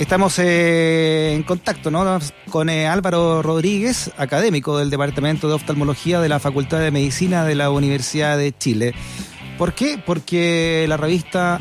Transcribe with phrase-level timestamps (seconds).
[0.00, 2.18] Estamos eh, en contacto ¿no?
[2.48, 7.54] con eh, Álvaro Rodríguez, académico del Departamento de Oftalmología de la Facultad de Medicina de
[7.54, 8.94] la Universidad de Chile.
[9.58, 10.02] ¿Por qué?
[10.04, 11.60] Porque la revista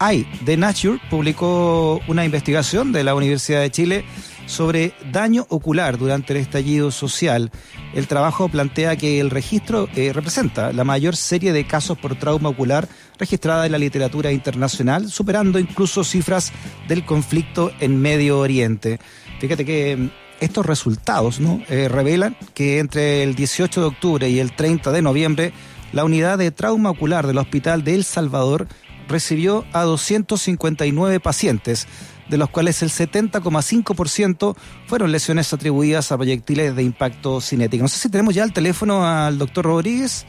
[0.00, 4.04] I, The Nature, publicó una investigación de la Universidad de Chile
[4.46, 7.52] sobre daño ocular durante el estallido social.
[7.94, 12.48] El trabajo plantea que el registro eh, representa la mayor serie de casos por trauma
[12.48, 12.88] ocular
[13.20, 16.52] registrada en la literatura internacional, superando incluso cifras
[16.88, 18.98] del conflicto en Medio Oriente.
[19.38, 21.62] Fíjate que mm, estos resultados ¿no?
[21.68, 25.52] Eh, revelan que entre el 18 de octubre y el 30 de noviembre,
[25.92, 28.66] la unidad de trauma ocular del Hospital de El Salvador
[29.06, 31.86] recibió a 259 pacientes,
[32.28, 37.82] de los cuales el 70,5% fueron lesiones atribuidas a proyectiles de impacto cinético.
[37.82, 40.26] No sé si tenemos ya el teléfono al doctor Rodríguez.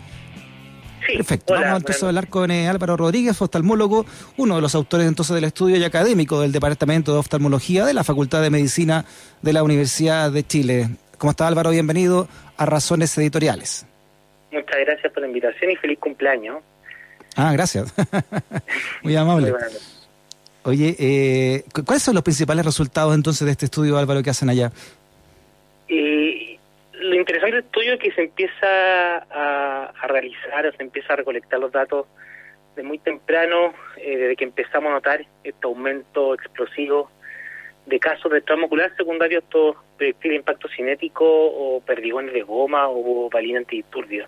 [1.07, 1.53] Sí, Perfecto.
[1.53, 4.05] hola, Vamos entonces a hablar con eh, Álvaro Rodríguez, oftalmólogo,
[4.37, 8.03] uno de los autores entonces del estudio y académico del Departamento de Oftalmología de la
[8.03, 9.05] Facultad de Medicina
[9.41, 10.89] de la Universidad de Chile.
[11.17, 11.71] ¿Cómo está Álvaro?
[11.71, 13.85] Bienvenido a Razones Editoriales.
[14.51, 16.57] Muchas gracias por la invitación y feliz cumpleaños.
[17.35, 17.93] Ah, gracias.
[19.03, 19.51] Muy amable.
[19.51, 19.61] Muy.
[20.63, 24.49] Oye, eh, cu- ¿cuáles son los principales resultados entonces de este estudio, Álvaro, que hacen
[24.49, 24.71] allá?
[27.21, 31.59] Interesante del estudio es que se empieza a, a realizar, o se empieza a recolectar
[31.59, 32.07] los datos
[32.75, 37.11] de muy temprano, eh, desde que empezamos a notar este aumento explosivo
[37.85, 42.41] de casos de trauma ocular secundario a estos proyectiles de impacto cinético o perdigones de
[42.41, 44.27] goma o balina antidisturbios.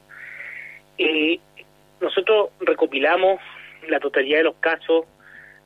[0.99, 1.39] Eh,
[1.99, 3.41] nosotros recopilamos
[3.87, 5.05] la totalidad de los casos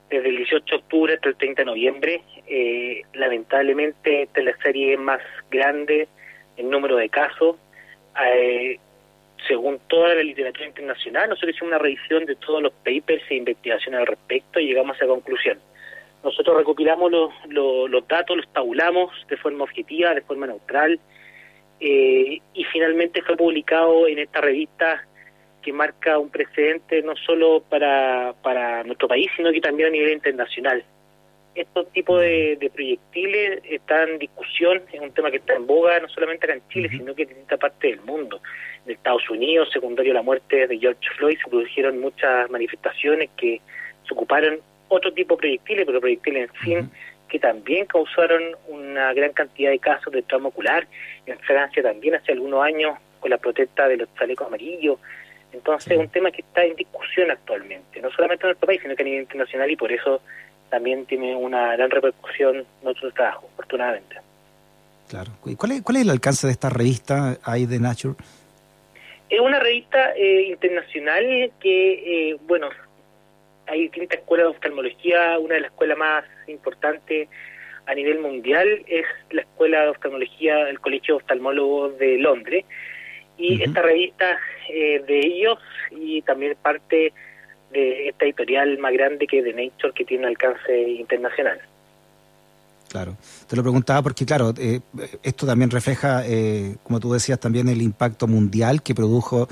[0.10, 2.22] desde el 18 de octubre hasta el 30 de noviembre.
[2.48, 5.20] Eh, lamentablemente, esta es la serie más
[5.52, 6.08] grande
[6.58, 7.56] en número de casos.
[8.26, 8.80] Eh,
[9.48, 14.00] según toda la literatura internacional, nosotros hicimos una revisión de todos los papers e investigaciones
[14.00, 15.60] al respecto y llegamos a esa conclusión.
[16.24, 21.00] Nosotros recopilamos los, los, los datos, los tabulamos de forma objetiva, de forma neutral,
[21.80, 25.06] eh, y finalmente fue publicado en esta revista
[25.62, 30.14] que marca un precedente no solo para, para nuestro país, sino que también a nivel
[30.14, 30.84] internacional.
[31.58, 36.00] Estos tipos de, de proyectiles están en discusión, es un tema que está en boga
[36.00, 38.40] no solamente acá en Chile, sino que en distintas partes del mundo.
[38.86, 43.60] En Estados Unidos, secundario a la muerte de George Floyd, se produjeron muchas manifestaciones que
[44.08, 46.92] se ocuparon otro tipo de proyectiles, pero proyectiles en fin,
[47.28, 50.88] que también causaron una gran cantidad de casos de trauma ocular.
[51.26, 55.00] En Francia también hace algunos años con la protesta de los chalecos amarillos.
[55.52, 58.96] Entonces es un tema que está en discusión actualmente, no solamente en nuestro país, sino
[58.96, 60.22] que a nivel internacional y por eso
[60.70, 64.18] también tiene una gran repercusión nuestro trabajo, afortunadamente.
[65.10, 65.32] Claro.
[65.46, 68.16] ¿Y ¿Cuál es, cuál es el alcance de esta revista, I, The Nature?
[69.30, 72.70] Es una revista eh, internacional que, eh, bueno,
[73.68, 75.40] hay distintas escuelas de oftalmología.
[75.40, 77.28] Una de las escuelas más importantes
[77.86, 82.66] a nivel mundial es la Escuela de Oftalmología del Colegio de Oftalmólogos de Londres.
[83.38, 84.38] Y esta revista
[84.70, 85.60] eh, de ellos
[85.92, 87.14] y también parte
[87.72, 91.60] de esta editorial más grande que es de Nature, que tiene un alcance internacional.
[92.90, 93.18] Claro.
[93.48, 94.80] Te lo preguntaba porque, claro, eh,
[95.22, 99.48] esto también refleja, eh, como tú decías, también el impacto mundial que produjo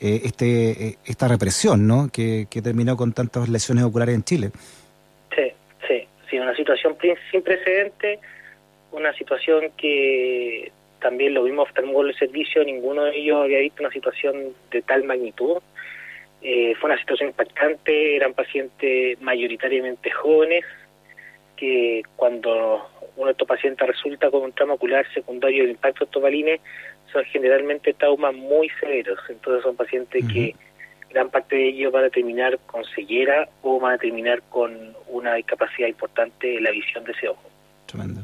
[0.00, 2.08] eh, este eh, esta represión, ¿no?
[2.10, 4.50] Que, que terminó con tantas lesiones oculares en Chile.
[5.36, 5.52] Sí,
[5.86, 6.96] sí, sí, una situación
[7.30, 8.18] sin precedente,
[8.92, 13.92] una situación que también lo vimos oftalmólogos del servicio, ninguno de ellos había visto una
[13.92, 15.58] situación de tal magnitud.
[16.42, 20.64] Eh, fue una situación impactante, eran pacientes mayoritariamente jóvenes,
[21.56, 26.60] que cuando uno de estos pacientes resulta con un trauma ocular secundario del impacto balines,
[27.12, 30.54] son generalmente traumas muy severos, entonces son pacientes que
[31.10, 35.34] gran parte de ellos van a terminar con ceguera o van a terminar con una
[35.34, 37.42] discapacidad importante en la visión de ese ojo.
[37.86, 38.22] Tremendo.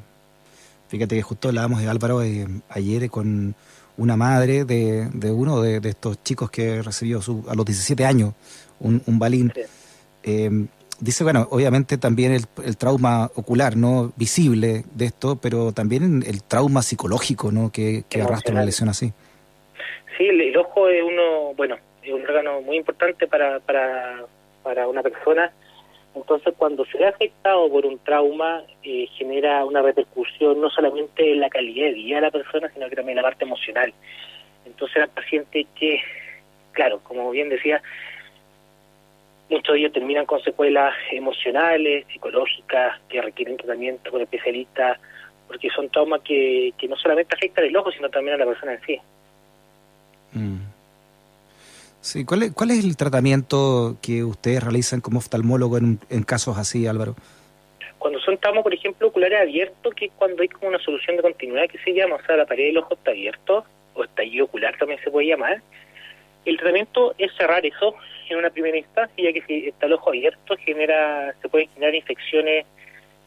[0.89, 3.57] Fíjate que justo hablábamos de Álvaro eh, ayer con
[3.99, 8.05] una madre de, de uno de, de estos chicos que recibió su- a los 17
[8.05, 8.35] años
[8.81, 9.53] un, un balín.
[10.23, 10.51] Eh,
[11.01, 14.13] dice, bueno, obviamente también el, el trauma ocular, ¿no?
[14.17, 17.71] Visible de esto, pero también el trauma psicológico, ¿no?
[17.71, 19.13] Que, que arrastra una lesión así.
[20.19, 24.25] Sí, el, el ojo es uno, bueno, es un órgano muy importante para, para,
[24.63, 25.53] para una persona.
[26.17, 31.41] Entonces, cuando se ve afectado por un trauma, eh, genera una repercusión no solamente en
[31.41, 33.93] la calidad de vida de la persona, sino que también en la parte emocional.
[34.65, 36.01] Entonces, eran pacientes que,
[36.73, 37.83] claro, como bien decía,
[39.51, 44.99] muchos de ellos terminan con secuelas emocionales, psicológicas, que requieren tratamiento con especialistas,
[45.47, 48.73] porque son traumas que, que no solamente afectan el ojo, sino también a la persona
[48.73, 49.01] en sí.
[50.33, 50.76] Mm.
[52.07, 56.57] Sí, ¿cuál es, ¿cuál es el tratamiento que ustedes realizan como oftalmólogo en, en casos
[56.57, 57.17] así, Álvaro?
[57.99, 61.23] cuando son traumas, por ejemplo, oculares abiertos, que es cuando hay como una solución de
[61.23, 63.65] continuidad que se llama, o sea, la pared del ojo está abierto,
[63.95, 65.61] o estallido ocular también se puede llamar,
[66.45, 67.97] el tratamiento es cerrar eso
[68.29, 71.97] en una primera instancia, ya que si está el ojo abierto, genera se pueden generar
[71.97, 72.67] infecciones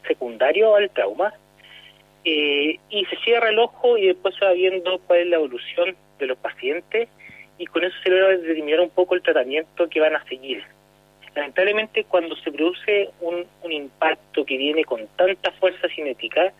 [0.08, 1.34] secundarias al trauma,
[2.24, 5.94] eh, y se cierra el ojo y después se va viendo cuál es la evolución
[6.18, 7.10] de los pacientes,
[7.60, 10.64] y con eso se logra determinar un poco el tratamiento que van a seguir.
[11.36, 16.52] Lamentablemente, cuando se produce un, impacto que viene con tanta fuerza cinética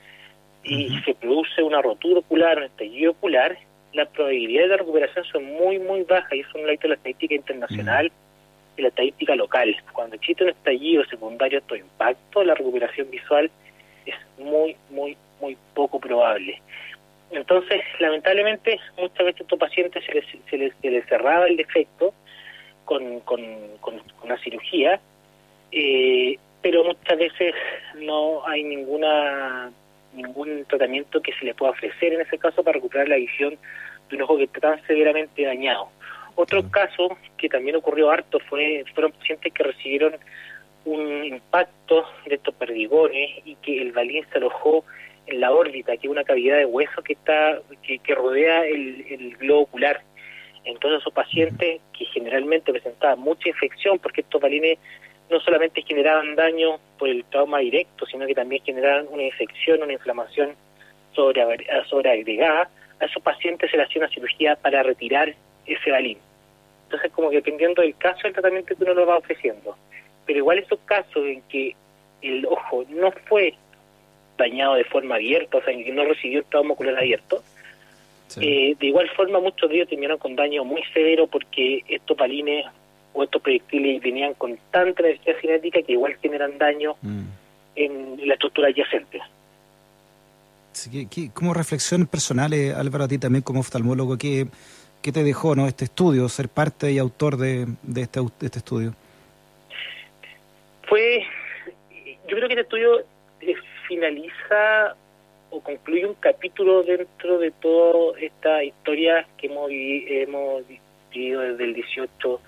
[0.63, 3.57] y se produce una rotura ocular, un estallido ocular,
[3.95, 7.35] las probabilidades de recuperación son muy, muy bajas y eso es un de la estadística
[7.35, 8.13] internacional
[8.77, 9.75] y la estadística local.
[9.93, 13.51] Cuando existe un estallido secundario a estos impactos, la recuperación visual
[14.05, 16.61] es muy, muy, muy poco probable.
[17.31, 21.57] Entonces, lamentablemente, muchas veces a estos pacientes se les, se les, se les cerraba el
[21.57, 22.13] defecto
[22.85, 23.41] con, con,
[23.81, 25.01] con, una cirugía,
[25.71, 27.55] eh, pero muchas veces
[27.97, 29.71] no hay ninguna
[30.13, 33.57] ningún tratamiento que se le pueda ofrecer en ese caso para recuperar la visión
[34.09, 35.89] de un ojo que está tan severamente dañado.
[36.35, 40.17] Otro caso que también ocurrió harto fue fueron pacientes que recibieron
[40.85, 44.85] un impacto de estos perdigones y que el balín se alojó
[45.51, 49.37] la órbita, que es una cavidad de hueso que está que, que rodea el, el
[49.37, 50.03] globo ocular
[50.65, 54.79] entonces esos pacientes que generalmente presentaban mucha infección, porque estos balines
[55.31, 59.93] no solamente generaban daño por el trauma directo, sino que también generaban una infección, una
[59.93, 60.55] inflamación
[61.15, 62.69] sobre, sobreagregada,
[63.01, 65.35] a esos pacientes se le hacía una cirugía para retirar
[65.67, 66.19] ese balín.
[66.85, 69.77] Entonces, como que dependiendo del caso, el tratamiento que uno lo va ofreciendo.
[70.27, 71.75] Pero igual esos casos en que
[72.21, 73.55] el ojo no fue
[74.41, 77.43] dañado de forma abierta, o sea, que no recibió el trauma ocular abierto,
[78.39, 82.67] eh, de igual forma, muchos de ellos terminaron con daño muy severo porque estos palines
[83.13, 87.23] o estos proyectiles venían con tanta energía cinética que igual generan daño mm.
[87.77, 89.21] en la estructura adyacente.
[90.73, 94.47] Sí, como reflexión personal, eh, Álvaro, a ti también como oftalmólogo, ¿qué,
[95.03, 98.59] ¿qué, te dejó no este estudio, ser parte y autor de, de, este, de este
[98.59, 98.95] estudio?
[100.89, 101.27] Fue,
[102.29, 103.05] yo creo que este estudio
[103.91, 104.95] finaliza
[105.51, 110.63] o concluye un capítulo dentro de toda esta historia que hemos, hemos
[111.13, 112.41] vivido desde el 18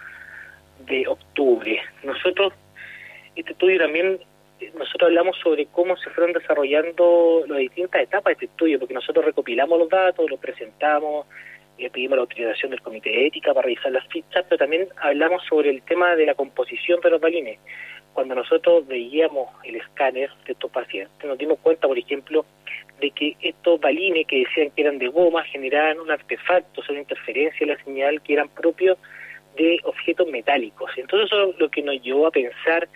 [0.87, 1.83] de octubre.
[2.05, 2.53] Nosotros,
[3.35, 4.21] este estudio también,
[4.79, 9.25] nosotros hablamos sobre cómo se fueron desarrollando las distintas etapas de este estudio, porque nosotros
[9.25, 11.27] recopilamos los datos, los presentamos,
[11.77, 15.43] le pedimos la autorización del comité de ética para revisar las fichas, pero también hablamos
[15.49, 17.59] sobre el tema de la composición de los balines.
[18.13, 22.45] Cuando nosotros veíamos el escáner de estos pacientes, nos dimos cuenta, por ejemplo,
[23.01, 27.65] de que estos balines que decían que eran de goma generaban un artefacto, una interferencia
[27.65, 28.99] en la señal que eran propios
[29.57, 30.91] de objetos metálicos.
[30.97, 32.89] Entonces eso es lo que nos llevó a pensar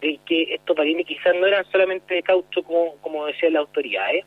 [0.00, 4.24] de que estos balines quizás no eran solamente de caucho como, como decían las autoridades.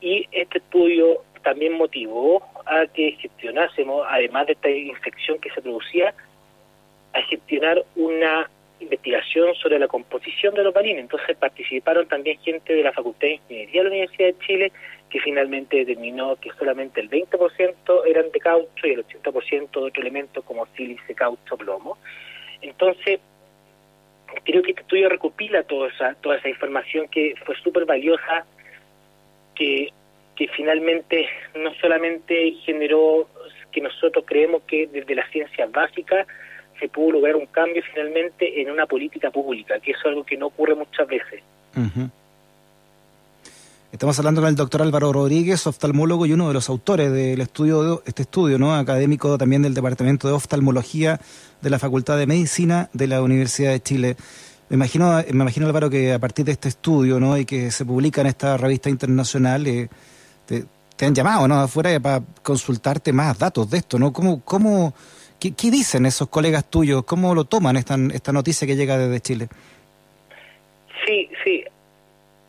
[0.00, 6.14] Y este estudio también motivó a que gestionásemos, además de esta infección que se producía,
[7.12, 8.48] a gestionar una
[8.80, 11.02] investigación sobre la composición de los balines.
[11.02, 14.72] Entonces participaron también gente de la Facultad de Ingeniería de la Universidad de Chile,
[15.08, 20.02] que finalmente determinó que solamente el 20% eran de caucho y el 80% de otro
[20.02, 21.98] elemento como sílice, caucho, plomo.
[22.62, 23.20] Entonces,
[24.44, 28.46] creo que este estudio recopila toda esa, toda esa información que fue súper valiosa,
[29.54, 29.92] que,
[30.36, 33.28] que finalmente no solamente generó
[33.72, 36.26] que nosotros creemos que desde la ciencia básica
[36.80, 40.46] se pudo lograr un cambio finalmente en una política pública, que es algo que no
[40.46, 41.42] ocurre muchas veces.
[43.92, 48.02] Estamos hablando con el doctor Álvaro Rodríguez, oftalmólogo y uno de los autores del estudio,
[48.06, 48.74] este estudio, ¿no?
[48.74, 51.20] académico también del Departamento de Oftalmología
[51.60, 54.16] de la Facultad de Medicina de la Universidad de Chile.
[54.68, 57.36] Me imagino, me imagino Álvaro, que a partir de este estudio ¿no?
[57.36, 59.88] y que se publica en esta revista internacional, eh,
[60.46, 61.60] te, han llamado ¿no?
[61.60, 64.12] afuera para consultarte más datos de esto, ¿no?
[64.12, 64.94] ¿Cómo, cómo,
[65.40, 67.02] ¿Qué, dicen esos colegas tuyos?
[67.04, 69.48] ¿Cómo lo toman esta, noticia que llega desde Chile?
[71.06, 71.64] Sí, sí.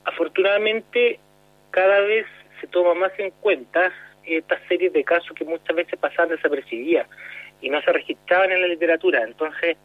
[0.04, 1.18] Afortunadamente,
[1.70, 2.26] cada vez
[2.60, 3.94] se toma más en cuenta
[4.26, 7.08] esta serie de casos que muchas veces pasaban desapercibidas
[7.62, 9.24] y no se registraban en la literatura.
[9.24, 9.78] Entonces,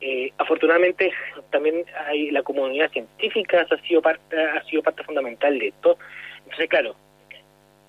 [0.00, 1.12] eh, afortunadamente,
[1.50, 5.98] también hay la comunidad científica ha sido parte, ha sido parte fundamental de esto.
[6.44, 6.96] Entonces, claro,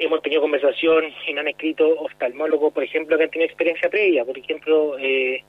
[0.01, 4.25] hemos tenido conversación y me han escrito oftalmólogos, por ejemplo, que han tenido experiencia previa.
[4.25, 5.43] Por ejemplo, eh,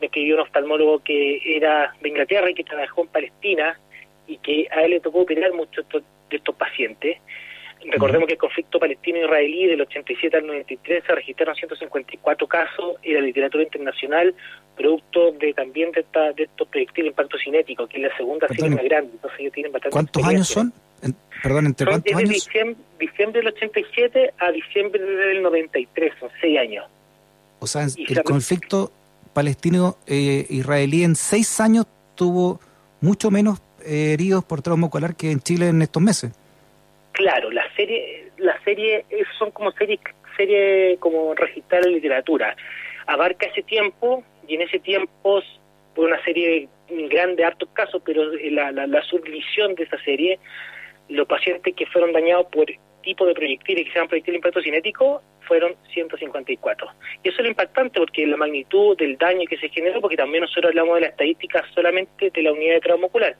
[0.00, 3.78] me escribió un oftalmólogo que era de Inglaterra y que trabajó en Palestina
[4.26, 7.18] y que a él le tocó operar muchos de estos pacientes.
[7.84, 13.20] Recordemos que el conflicto palestino-israelí del 87 al 93 se registraron 154 casos y la
[13.20, 14.34] literatura internacional
[14.76, 18.70] producto de también de, esta, de estos proyectiles impacto cinético, que es la segunda serie
[18.70, 20.72] más grande, entonces ellos tienen bastante ¿Cuántos años son?
[21.42, 22.30] Perdón, ¿entre cuántos años?
[22.30, 26.86] Diciembre, diciembre del 87 a diciembre del 93, son seis años.
[27.60, 28.92] O sea, el conflicto
[29.32, 32.60] palestino-israelí en seis años tuvo
[33.00, 36.32] mucho menos eh, heridos por trauma ocular que en Chile en estos meses.
[37.12, 39.04] Claro, la serie, la serie
[39.38, 40.00] son como series
[40.38, 42.56] serie como registrar en literatura.
[43.06, 45.42] Abarca ese tiempo y en ese tiempo
[45.94, 46.68] fue una serie
[47.10, 50.38] grande, hartos casos, pero la, la, la subdivisión de esa serie,
[51.08, 52.66] los pacientes que fueron dañados por
[53.02, 56.88] tipo de proyectiles que se llaman proyectil impacto cinético fueron 154.
[57.22, 60.42] Y eso es lo impactante porque la magnitud del daño que se generó, porque también
[60.42, 63.34] nosotros hablamos de la estadística solamente de la unidad de trauma ocular,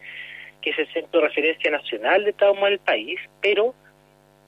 [0.62, 3.74] que es el centro de referencia nacional de trauma del país, pero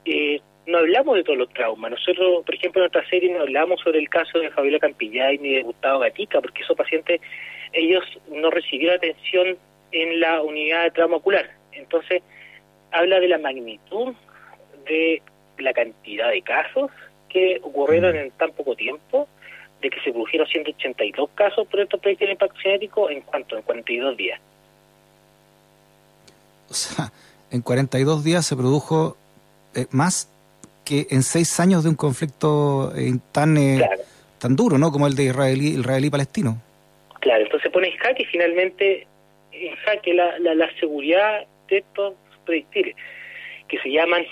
[0.06, 1.90] eh, no hablamos de todos los traumas.
[1.90, 5.54] Nosotros, por ejemplo, en nuestra serie no hablamos sobre el caso de Fabiola Campillay ni
[5.54, 7.20] de Gustavo Gatica, porque esos pacientes,
[7.72, 9.58] ellos no recibieron atención
[9.92, 11.50] en la unidad de trauma ocular.
[11.72, 12.22] Entonces,
[12.92, 14.14] habla de la magnitud
[14.86, 15.22] de
[15.58, 16.90] la cantidad de casos
[17.28, 18.18] que ocurrieron mm.
[18.18, 19.28] en tan poco tiempo,
[19.80, 23.62] de que se produjeron 182 casos por estos proyectos de impacto cinético en cuanto, en
[23.62, 24.40] 42 días.
[26.68, 27.12] O sea,
[27.50, 29.16] en 42 días se produjo
[29.74, 30.28] eh, más
[30.84, 33.88] que en seis años de un conflicto eh, tan eh,
[34.38, 34.90] tan duro, ¿no?
[34.90, 36.60] Como el de israelí israelí palestino.
[37.20, 39.06] Claro, entonces pone en jaque finalmente
[39.52, 42.96] en jaque la, la, la seguridad de estos proyectiles
[43.68, 44.24] que se llaman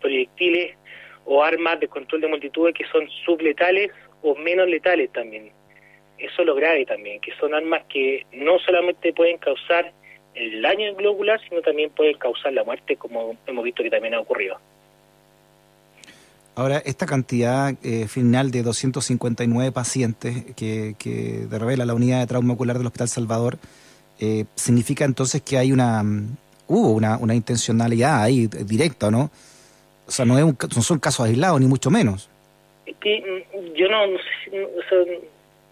[0.00, 0.76] proyectiles
[1.24, 3.90] o armas de control de multitudes que son subletales
[4.22, 5.52] o menos letales también.
[6.18, 9.92] Eso es lo grave también, que son armas que no solamente pueden causar
[10.34, 14.20] el daño globular, sino también pueden causar la muerte, como hemos visto que también ha
[14.20, 14.58] ocurrido.
[16.56, 22.54] Ahora, esta cantidad eh, final de 259 pacientes que, que revela la unidad de trauma
[22.54, 23.58] ocular del Hospital Salvador,
[24.18, 26.02] eh, significa entonces que hay una
[26.70, 29.30] hubo una, una intencionalidad ahí directa, ¿no?
[30.06, 32.30] O sea, no, es un, no son casos aislados, ni mucho menos.
[32.86, 34.06] Es que mm, yo no,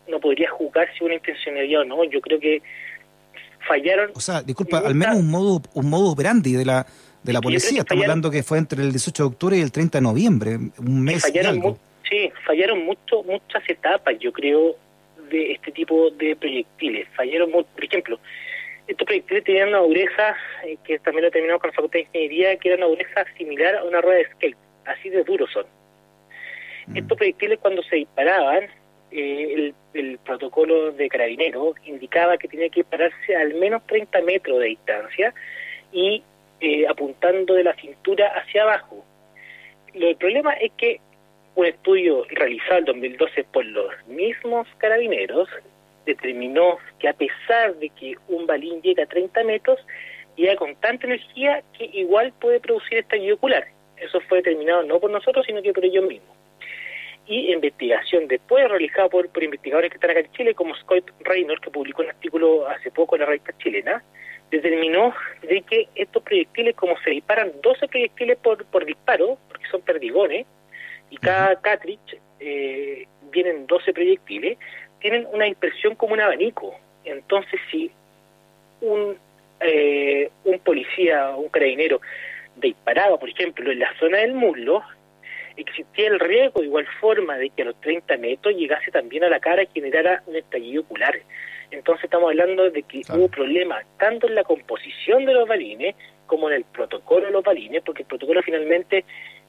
[0.09, 2.05] no, podría juzgar si una intencionalidad o no.
[2.05, 2.61] Yo creo que
[3.67, 4.11] fallaron.
[4.15, 6.87] O sea, disculpa, al menos un modo, un modo operandi de la,
[7.23, 7.81] de la policía.
[7.81, 11.03] Estamos hablando que fue entre el 18 de octubre y el 30 de noviembre, un
[11.03, 11.23] mes.
[11.23, 11.79] Fallaron
[12.09, 14.77] sí, fallaron mucho, muchas etapas, yo creo,
[15.31, 17.07] de este tipo de proyectiles.
[17.15, 18.19] Fallaron, por ejemplo,
[18.89, 22.57] estos proyectiles tenían una dureza, eh, que también lo terminamos con la Facultad de Ingeniería,
[22.57, 25.67] que era una dureza similar a una rueda de skate, así de duros son.
[26.87, 26.97] Mm.
[26.97, 28.67] Estos proyectiles cuando se disparaban,
[29.11, 34.67] eh, el, protocolo de carabinero indicaba que tenía que dispararse al menos 30 metros de
[34.67, 35.35] distancia
[35.93, 36.23] y
[36.61, 39.05] eh, apuntando de la cintura hacia abajo.
[39.95, 41.01] Lo, el problema es que
[41.55, 45.49] un estudio realizado en 2012 por los mismos carabineros
[46.09, 49.79] determinó que a pesar de que un balín llega a 30 metros,
[50.37, 53.67] llega con tanta energía que igual puede producir estallido ocular.
[53.97, 56.37] Eso fue determinado no por nosotros, sino que por ellos mismos.
[57.27, 61.71] Y investigación después realizada por, investigadores que están acá en Chile, como Scott Reynolds, que
[61.71, 64.03] publicó un artículo hace poco en la revista chilena,
[64.51, 69.83] determinó de que estos proyectiles, como se disparan 12 proyectiles por, por disparo, porque son
[69.83, 70.47] perdigones,
[71.11, 74.59] y cada cartridge eh, vienen 12 proyectiles,
[75.01, 76.75] tienen una dispersión como un abanico.
[77.05, 77.91] Entonces, si
[78.81, 79.17] un,
[79.61, 82.01] eh, un policía o un carabinero
[82.57, 84.83] disparaba, por ejemplo, en la zona del muslo,
[85.57, 89.29] existía el riesgo de igual forma de que a los 30 metros llegase también a
[89.29, 91.19] la cara y generara un estallido ocular.
[91.71, 95.95] Entonces estamos hablando de que hubo problemas tanto en la composición de los balines
[96.27, 99.05] como en el protocolo de los balines, porque el protocolo finalmente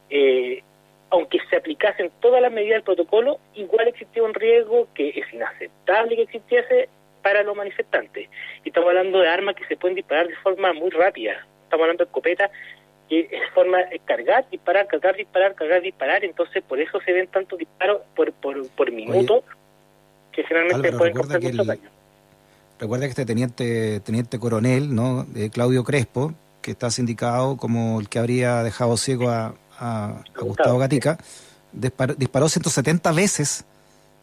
[0.10, 0.64] eh,
[1.12, 6.16] aunque se aplicasen todas las medidas del protocolo, igual existía un riesgo que es inaceptable
[6.16, 6.90] que existiese
[7.22, 8.30] para los manifestantes.
[8.64, 11.46] Y estamos hablando de armas que se pueden disparar de forma muy rápida.
[11.64, 12.52] Estamos hablando de escopetas
[13.10, 16.24] que es forma de cargar, disparar, cargar, disparar, cargar, disparar.
[16.24, 19.44] Entonces, por eso se ven tantos disparos por, por, por minuto
[20.32, 21.90] que generalmente pueden causar mucho daño.
[22.80, 25.26] Recuerda que este teniente, teniente coronel, ¿no?
[25.36, 30.78] Eh, Claudio Crespo, que está sindicado como el que habría dejado ciego a, a, Gustavo
[30.78, 31.18] Gatica,
[31.72, 33.66] disparó, 170 veces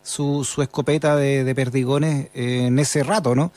[0.03, 3.53] su, su escopeta de, perdigones en ese rato, ¿no?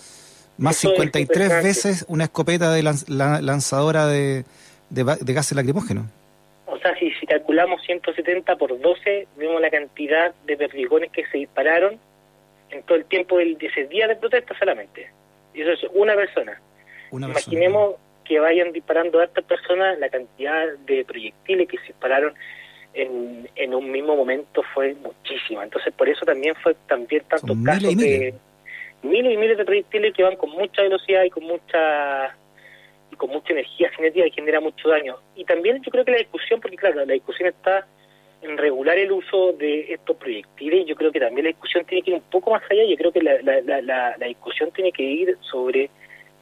[0.57, 4.43] Más 53 veces una escopeta de lanzadora de,
[4.89, 6.05] de, gases lacrimógenos.
[6.65, 11.37] O sea, si, si calculamos 170 por 12, vemos la cantidad de perdigones que se
[11.37, 11.97] dispararon
[12.71, 15.09] en todo el tiempo del, de ese día de protesta solamente.
[15.53, 16.59] Y eso es una persona.
[17.11, 17.95] Imaginemos
[18.29, 22.35] que vayan disparando a estas personas, la cantidad de proyectiles que se dispararon
[22.93, 25.63] en, en un mismo momento fue muchísima.
[25.63, 28.35] Entonces, por eso también fue también tantos casos que,
[29.01, 32.35] miles y miles de proyectiles que van con mucha velocidad y con mucha
[33.11, 35.15] y con mucha energía cinética y genera mucho daño.
[35.35, 37.87] Y también yo creo que la discusión, porque claro, la discusión está
[38.43, 42.11] en regular el uso de estos proyectiles, yo creo que también la discusión tiene que
[42.11, 45.01] ir un poco más allá, yo creo que la, la, la, la discusión tiene que
[45.01, 45.89] ir sobre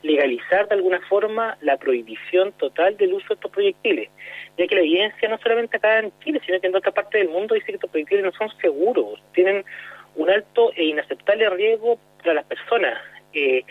[0.04, 4.10] legalizar de alguna forma la prohibición total del uso de estos proyectiles,
[4.58, 7.30] ya que la evidencia no solamente acá en Chile, sino que en otra parte del
[7.30, 9.66] mundo dice que estos proyectiles no son seguros, tienen
[10.16, 13.00] un alto e inaceptable riesgo para las personas.
[13.34, 13.64] Eh,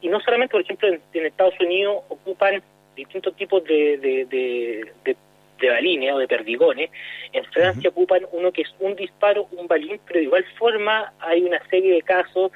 [0.00, 2.62] y no solamente, por ejemplo, en, Estados Unidos ocupan
[2.94, 5.16] distintos tipos de, de, de,
[5.60, 6.90] de, balines o de perdigones.
[7.32, 11.42] En Francia ocupan uno que es un disparo, un balín, pero de igual forma hay
[11.42, 12.52] una serie de casos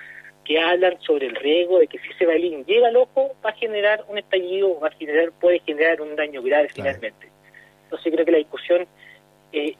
[0.49, 3.52] que hablan sobre el riesgo de que si ese balín llega al ojo va a
[3.52, 7.28] generar un estallido, va a generar, puede generar un daño grave finalmente.
[7.85, 8.87] Entonces creo que la discusión
[9.52, 9.76] eh,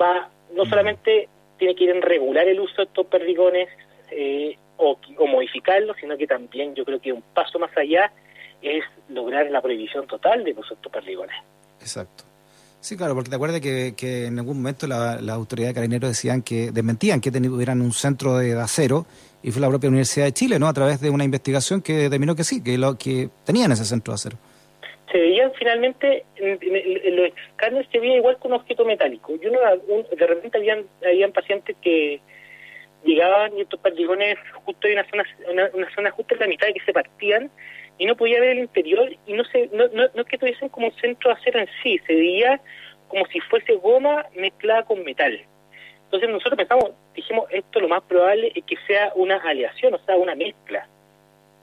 [0.00, 3.68] va no solamente tiene que ir en regular el uso de estos perdigones
[4.10, 4.98] eh, o,
[5.28, 8.10] modificarlos, sino que también yo creo que un paso más allá
[8.62, 11.36] es lograr la prohibición total del uso de estos perdigones.
[11.80, 12.24] Exacto.
[12.80, 16.10] Sí, claro, porque te acuerdas que, que en algún momento la, la autoridad de carabineros
[16.10, 19.06] decían que desmentían que tuvieran un centro de acero
[19.42, 20.66] y fue la propia Universidad de Chile, ¿no?
[20.66, 24.12] A través de una investigación que determinó que sí, que lo que tenían ese centro
[24.12, 24.36] de acero.
[25.10, 29.34] Se veían finalmente, en, los escáneres se veía igual con objeto metálico.
[29.42, 29.58] Y uno,
[30.16, 32.20] de repente habían, habían pacientes que
[33.04, 35.24] llegaban y estos perdigones justo hay una zona,
[35.74, 37.50] una, zona justo en la mitad que se partían
[38.00, 40.70] y no podía ver el interior y no se no, no, no es que tuviesen
[40.70, 42.58] como un centro de acero en sí, se veía
[43.08, 45.38] como si fuese goma mezclada con metal.
[46.04, 50.16] Entonces nosotros pensamos, dijimos, esto lo más probable es que sea una aleación, o sea,
[50.16, 50.88] una mezcla.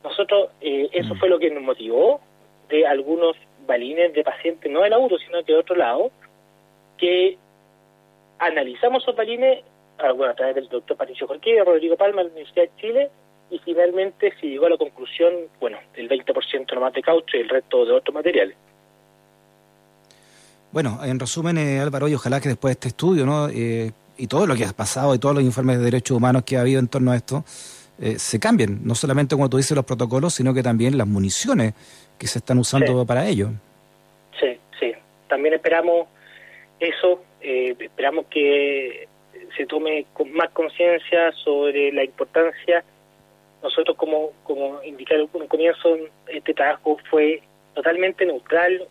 [0.03, 1.17] Nosotros, eh, eso mm.
[1.17, 2.21] fue lo que nos motivó
[2.69, 6.11] de algunos balines de pacientes, no de la URO, sino de otro lado,
[6.99, 7.35] que
[8.37, 9.63] analizamos esos balines,
[10.15, 13.09] bueno, a través del doctor Patricio Jorquilla, Rodrigo Palma, de la Universidad de Chile,
[13.49, 17.49] y finalmente se llegó a la conclusión, bueno, del 20% nomás de caucho y el
[17.49, 18.55] resto de otros materiales.
[20.71, 23.47] Bueno, en resumen, eh, Álvaro, y ojalá que después de este estudio, ¿no?
[23.49, 26.57] Eh, y todo lo que ha pasado y todos los informes de derechos humanos que
[26.57, 27.43] ha habido en torno a esto,
[27.99, 31.73] eh, se cambien, no solamente como tú dices los protocolos, sino que también las municiones
[32.19, 33.49] que se están usando para ello.
[34.39, 34.91] Sí, sí,
[35.27, 36.07] también esperamos
[36.79, 39.07] eso, eh, esperamos que
[39.55, 42.83] se tome con más conciencia sobre la importancia.
[43.67, 47.41] Nosotros, como, como indicaron en un comienzo, este trabajo fue
[47.73, 48.87] totalmente neutral,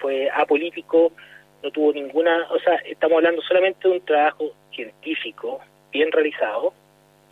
[0.00, 1.10] fue apolítico,
[1.60, 5.60] no tuvo ninguna, o sea, estamos hablando solamente de un trabajo científico
[5.90, 6.72] bien realizado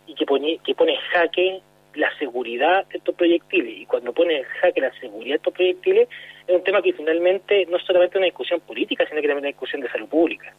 [0.05, 1.61] y que pone, que pone en jaque
[1.95, 3.77] la seguridad de estos proyectiles.
[3.77, 6.09] Y cuando pone en jaque la seguridad de estos proyectiles,
[6.45, 9.47] es un tema que finalmente no es solamente una discusión política, sino que también una
[9.47, 10.53] discusión de salud pública.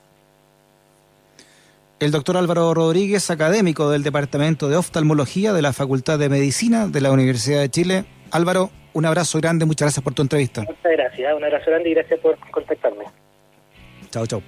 [2.04, 7.00] El doctor Álvaro Rodríguez, académico del Departamento de Oftalmología de la Facultad de Medicina de
[7.00, 8.04] la Universidad de Chile.
[8.30, 10.60] Álvaro, un abrazo grande, muchas gracias por tu entrevista.
[10.60, 13.04] Muchas gracias, un abrazo grande y gracias por contactarme.
[14.10, 14.42] Chao, chao.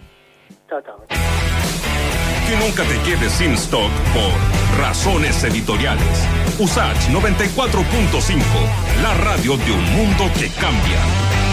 [0.69, 1.03] Chao, chao.
[1.09, 6.29] Que nunca te quedes sin stock por razones editoriales.
[6.59, 8.43] USACH 94.5,
[9.03, 11.46] la radio de un mundo que cambia.